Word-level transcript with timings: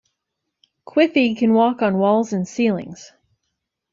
Quiffy 0.83 1.35
can 1.37 1.53
walk 1.53 1.83
on 1.83 1.99
walls 1.99 2.33
and 2.33 2.47
ceilings. 2.47 3.11